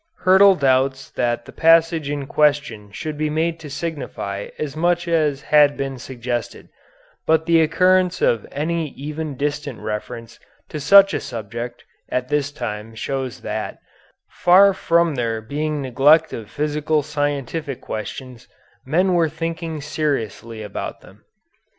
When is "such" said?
10.79-11.13